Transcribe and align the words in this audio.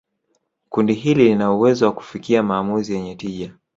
kundi 0.69 0.93
hili 0.93 1.23
lina 1.23 1.51
uwezo 1.53 1.85
wa 1.85 1.91
kufikia 1.91 2.43
maamuzi 2.43 2.93
yenye 2.93 3.15
tija 3.15 3.53